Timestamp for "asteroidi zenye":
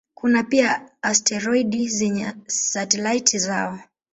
1.01-2.33